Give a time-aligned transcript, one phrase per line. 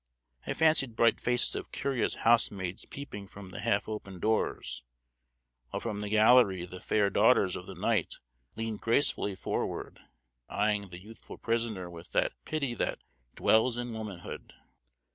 [0.47, 4.83] I fancied bright faces of curious housemaids peeping from the half opened doors,
[5.69, 8.15] while from the gallery the fair daughters of the knight
[8.55, 9.99] leaned gracefully forward,
[10.49, 12.97] eyeing the youthful prisoner with that pity "that
[13.35, 14.53] dwells in womanhood."